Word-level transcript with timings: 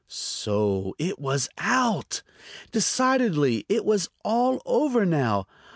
So 0.07 0.95
it 0.97 1.19
was 1.19 1.47
out! 1.59 2.23
Decidedly 2.71 3.67
it 3.69 3.85
was 3.85 4.09
all 4.23 4.59
over 4.65 5.05
now. 5.05 5.45